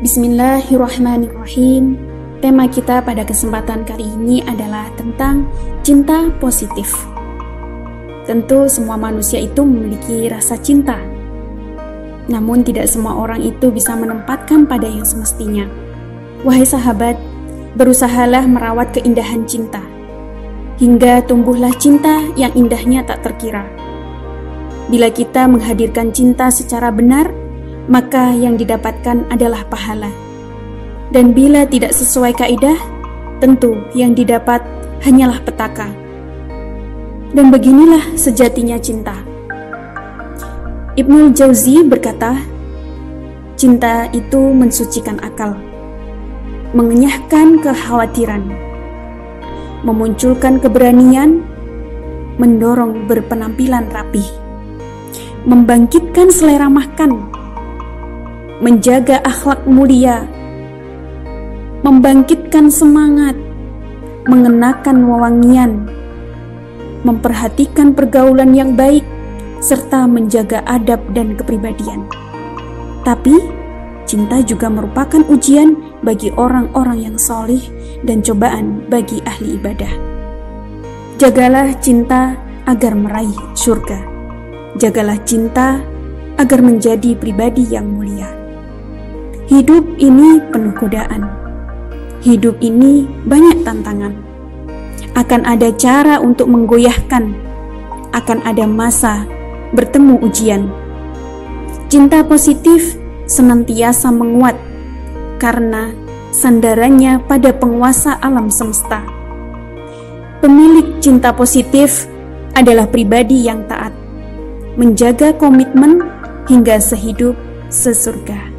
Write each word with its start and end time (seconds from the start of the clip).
Bismillahirrahmanirrahim. 0.00 2.00
Tema 2.40 2.64
kita 2.72 3.04
pada 3.04 3.20
kesempatan 3.20 3.84
kali 3.84 4.08
ini 4.08 4.40
adalah 4.48 4.88
tentang 4.96 5.44
cinta 5.84 6.32
positif. 6.40 6.88
Tentu 8.24 8.64
semua 8.64 8.96
manusia 8.96 9.44
itu 9.44 9.60
memiliki 9.60 10.32
rasa 10.32 10.56
cinta. 10.56 10.96
Namun 12.32 12.64
tidak 12.64 12.88
semua 12.88 13.12
orang 13.12 13.44
itu 13.44 13.68
bisa 13.68 13.92
menempatkan 13.92 14.64
pada 14.64 14.88
yang 14.88 15.04
semestinya. 15.04 15.68
Wahai 16.48 16.64
sahabat, 16.64 17.20
berusahalah 17.76 18.48
merawat 18.48 18.96
keindahan 18.96 19.44
cinta. 19.44 19.84
Hingga 20.80 21.28
tumbuhlah 21.28 21.76
cinta 21.76 22.24
yang 22.40 22.56
indahnya 22.56 23.04
tak 23.04 23.20
terkira. 23.20 23.68
Bila 24.88 25.12
kita 25.12 25.44
menghadirkan 25.44 26.08
cinta 26.08 26.48
secara 26.48 26.88
benar, 26.88 27.39
maka 27.90 28.30
yang 28.30 28.54
didapatkan 28.54 29.26
adalah 29.34 29.66
pahala. 29.66 30.08
Dan 31.10 31.34
bila 31.34 31.66
tidak 31.66 31.90
sesuai 31.90 32.38
kaidah, 32.38 32.78
tentu 33.42 33.82
yang 33.98 34.14
didapat 34.14 34.62
hanyalah 35.02 35.42
petaka. 35.42 35.90
Dan 37.34 37.50
beginilah 37.50 38.14
sejatinya 38.14 38.78
cinta. 38.78 39.18
Ibnul 40.94 41.34
Jauzi 41.34 41.82
berkata, 41.82 42.38
cinta 43.58 44.06
itu 44.14 44.38
mensucikan 44.54 45.18
akal, 45.26 45.58
mengenyahkan 46.70 47.58
kekhawatiran, 47.58 48.46
memunculkan 49.82 50.62
keberanian, 50.62 51.42
mendorong 52.38 53.10
berpenampilan 53.10 53.90
rapih, 53.90 54.26
membangkitkan 55.46 56.30
selera 56.30 56.66
makan, 56.66 57.39
menjaga 58.60 59.24
akhlak 59.24 59.64
mulia, 59.64 60.28
membangkitkan 61.80 62.68
semangat, 62.68 63.32
mengenakan 64.28 65.08
wewangian, 65.08 65.88
memperhatikan 67.08 67.96
pergaulan 67.96 68.52
yang 68.52 68.76
baik, 68.76 69.04
serta 69.64 70.04
menjaga 70.04 70.60
adab 70.68 71.00
dan 71.16 71.32
kepribadian. 71.40 72.04
Tapi, 73.00 73.40
cinta 74.04 74.44
juga 74.44 74.68
merupakan 74.68 75.24
ujian 75.32 75.76
bagi 76.04 76.28
orang-orang 76.36 77.08
yang 77.08 77.16
solih 77.16 77.64
dan 78.04 78.20
cobaan 78.20 78.84
bagi 78.92 79.24
ahli 79.24 79.56
ibadah. 79.56 79.92
Jagalah 81.16 81.76
cinta 81.80 82.36
agar 82.68 82.92
meraih 82.92 83.36
surga. 83.56 84.00
Jagalah 84.76 85.16
cinta 85.24 85.80
agar 86.36 86.60
menjadi 86.64 87.16
pribadi 87.16 87.68
yang 87.68 87.88
mulia. 87.88 88.39
Hidup 89.50 89.82
ini 89.98 90.38
penuh 90.54 90.70
godaan. 90.78 91.26
Hidup 92.22 92.62
ini 92.62 93.02
banyak 93.26 93.66
tantangan. 93.66 94.14
Akan 95.18 95.42
ada 95.42 95.74
cara 95.74 96.22
untuk 96.22 96.46
menggoyahkan. 96.46 97.34
Akan 98.14 98.38
ada 98.46 98.62
masa 98.70 99.26
bertemu 99.74 100.22
ujian. 100.22 100.70
Cinta 101.90 102.22
positif 102.22 102.94
senantiasa 103.26 104.14
menguat 104.14 104.54
karena 105.42 105.90
sandarannya 106.30 107.18
pada 107.26 107.50
penguasa 107.50 108.22
alam 108.22 108.54
semesta. 108.54 109.02
Pemilik 110.38 111.02
cinta 111.02 111.34
positif 111.34 112.06
adalah 112.54 112.86
pribadi 112.86 113.50
yang 113.50 113.66
taat, 113.66 113.90
menjaga 114.78 115.34
komitmen 115.34 116.06
hingga 116.46 116.78
sehidup 116.78 117.34
sesurga. 117.66 118.49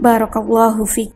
Barakallahu 0.00 0.86
fiik. 0.86 1.12